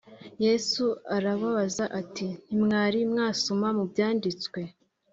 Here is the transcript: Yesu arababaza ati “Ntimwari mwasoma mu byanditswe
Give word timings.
Yesu 0.45 0.85
arababaza 1.15 1.85
ati 2.01 2.27
“Ntimwari 2.45 2.99
mwasoma 3.11 3.67
mu 3.77 3.83
byanditswe 3.91 4.59